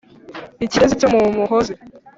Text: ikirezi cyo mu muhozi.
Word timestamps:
ikirezi 0.65 0.99
cyo 0.99 1.07
mu 1.13 1.19
muhozi. 1.37 1.73